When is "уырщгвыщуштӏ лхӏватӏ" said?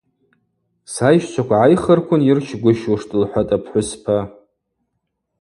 2.27-3.51